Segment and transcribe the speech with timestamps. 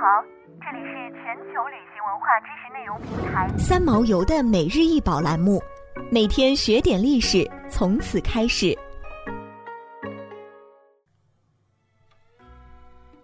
[0.00, 0.22] 好，
[0.60, 5.60] 这里是全球旅行文化知识内容平台三毛游的每日一宝栏目，
[6.08, 8.78] 每天学点历史，从此开始。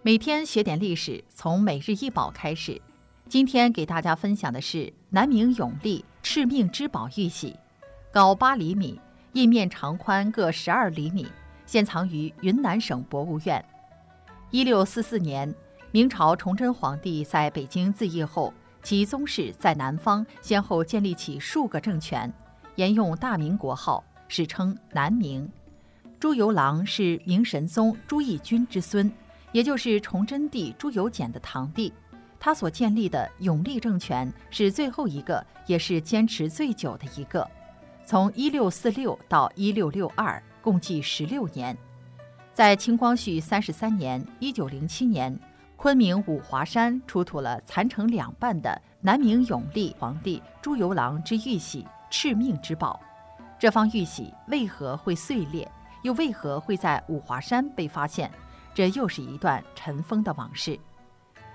[0.01, 2.81] 每天学点历史，从每日一宝开始。
[3.29, 7.57] 今天给大家分享的是南明永历敕命之宝玉玺，
[8.11, 8.99] 高八厘米，
[9.31, 11.25] 印面长宽各十二厘米，
[11.65, 13.63] 现藏于云南省博物院。
[14.51, 15.53] 一六四四年，
[15.95, 22.29] 明朝崇祯皇帝在北京自缢后，其宗室在南方先后建立起数个政权，
[22.75, 25.49] 沿用大明国号，史称南明。
[26.19, 29.09] 朱由榔是明神宗朱翊钧之孙。
[29.53, 31.93] 也就是崇祯帝朱由检的堂弟，
[32.41, 37.49] 他所建立的永历政权是最后一个，也是坚持最久的一个。
[38.05, 41.77] 从一六四六到一六六二，共计十六年。
[42.53, 45.33] 在清光绪三十三年（一九零七年），
[45.77, 52.99] 昆明五华山出土了残成两半的南明永历皇帝朱由榔之玉玺——敕命之宝。
[53.59, 55.69] 这方玉玺为何会碎裂？
[56.01, 58.31] 又为何会在五华山被发现？
[58.73, 60.79] 这又是一段尘封的往事。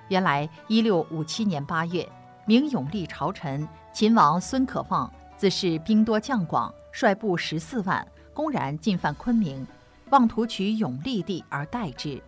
[0.08, 2.08] 原来，一六五七年八月，
[2.46, 9.66] 明永历朝臣秦王孙可望自恃兵多将广，率部十四万，公然进犯昆明，
[10.10, 12.22] 妄图取永历帝而代之。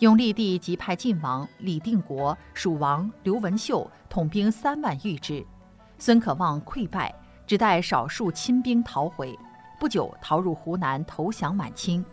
[0.00, 5.44] 永历帝即派晋王李定国、蜀王刘文秀统兵三万御之。
[5.98, 7.12] 孙可望溃败，
[7.44, 9.36] 只带少数亲兵逃回，
[9.80, 12.04] 不久逃入湖南投降满清。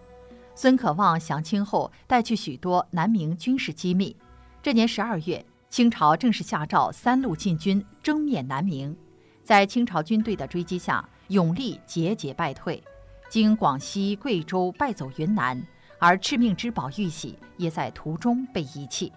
[0.56, 4.16] 孙可望降清后，带去许多南明军事机密。
[4.64, 8.98] 这年十二月，清朝正式下诏三路进军，征灭南明。
[9.44, 12.84] 在清朝军队的追击下，永历节节败退，
[13.30, 15.62] 经广西、贵州败走云南，
[16.00, 19.12] 而敕命之宝玉玺也在途中被遗弃。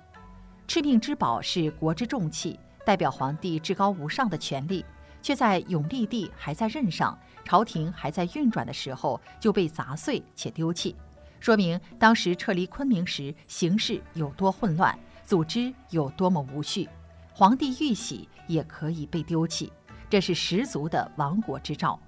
[0.67, 4.85] 敕命之宝是国之重器，代表皇帝至高无上的权力，
[5.21, 10.95] 却在永历帝还在任上、朝廷还在运转的时候就被砸碎且丢弃。
[11.41, 16.89] 说明当时撤离昆明时形势有多混乱，组织有多么无序，
[17.33, 19.73] 皇帝玉玺也可以被丢弃，
[20.11, 21.99] 这是十足的亡国之兆。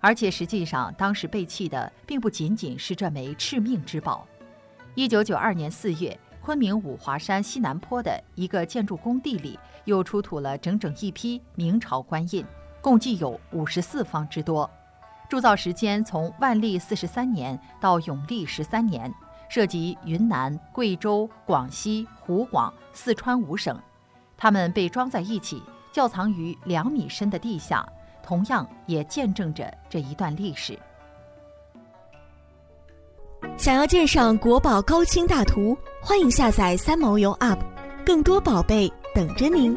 [0.00, 4.26] 而且实际上，当时被弃的并不仅仅是这枚致命之宝。
[4.94, 12.44] 一九九二年四月，昆明五华山西南坡的一个建筑工地里，又出土了整整一批明朝官印，
[12.80, 14.68] 共计有五十四方之多。
[15.28, 19.12] 铸造时间从万历四十三年到永历十三年，
[19.48, 23.78] 涉及云南、贵州、广西、湖广、四川五省，
[24.36, 27.86] 它们被装在一起，窖藏于两米深的地下，
[28.28, 30.78] 同样也见证着这一段历史。
[33.56, 37.58] 想要鉴赏国宝高清大图，欢迎下载三毛游 App，
[38.04, 39.74] 更多宝贝等着您。